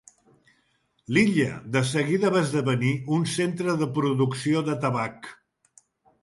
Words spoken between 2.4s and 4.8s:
esdevenir un centre de producció de